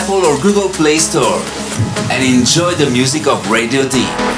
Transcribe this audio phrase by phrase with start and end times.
[0.00, 1.42] Apple or Google Play Store
[2.12, 4.37] and enjoy the music of Radio D.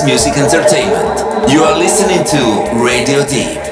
[0.00, 1.50] music entertainment.
[1.50, 3.71] You are listening to Radio Deep.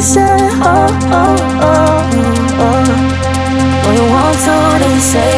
[0.00, 0.36] Say
[3.84, 5.34] What you want to, then you say.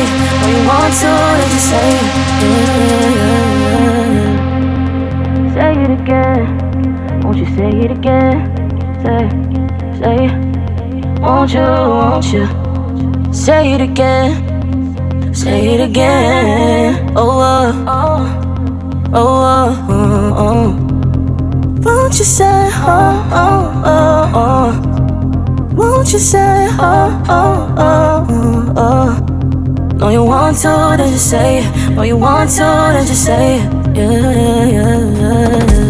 [2.42, 2.64] Yeah.
[5.54, 5.90] Say it.
[7.90, 8.40] Again.
[9.02, 9.22] Say,
[9.98, 10.18] say,
[11.20, 12.46] won't you, won't you
[13.32, 15.34] say it again?
[15.34, 17.72] Say it again, Oh uh,
[19.12, 20.79] oh,
[22.18, 25.74] you say oh oh oh oh?
[25.74, 29.96] Won't you say oh oh oh oh?
[29.96, 30.24] No you
[32.16, 32.62] want to,
[32.96, 33.96] then just say it.
[33.96, 35.89] Yeah, yeah, yeah.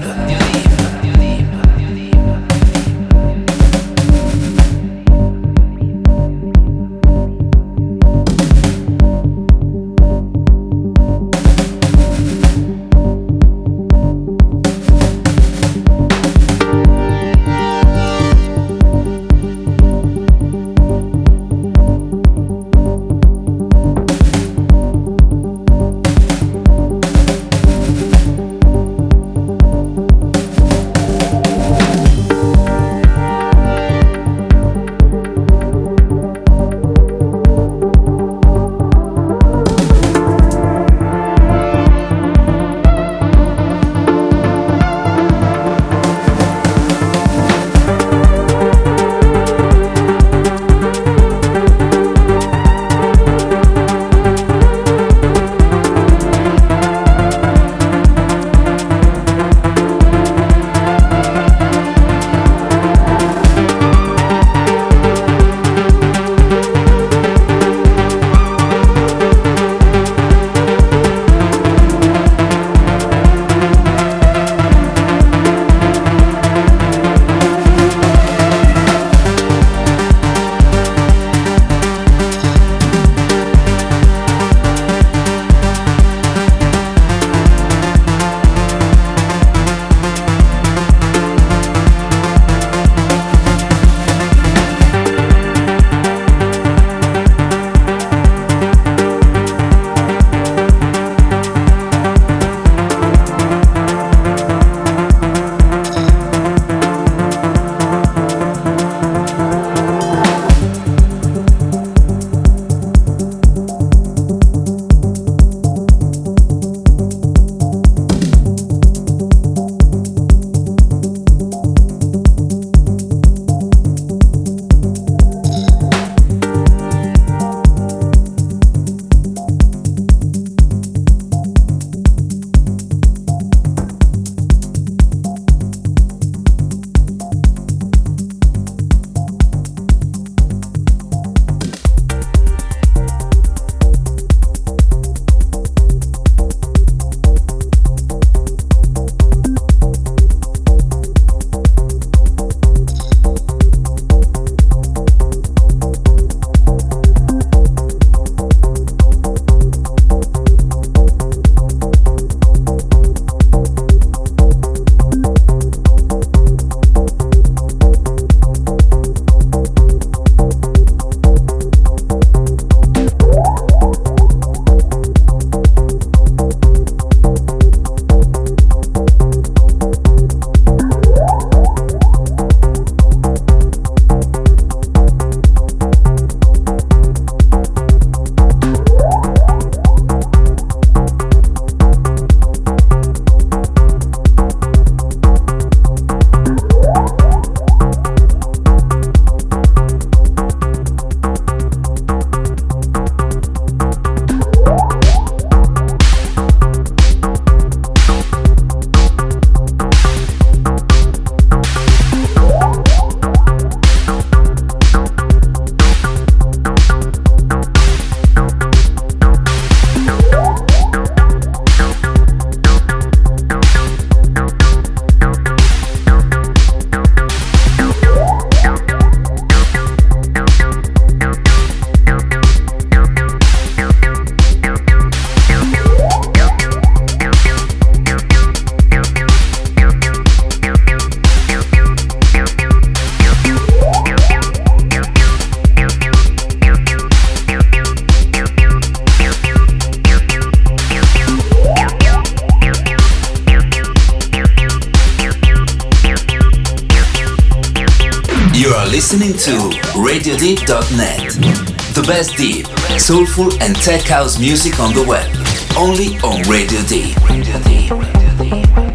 [263.01, 265.27] Soulful and tech house music on the web.
[265.75, 267.17] Only on Radio Deep.
[267.27, 267.89] Radio Deep.
[267.89, 268.90] Radio Deep.